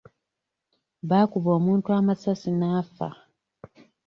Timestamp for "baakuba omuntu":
1.09-1.87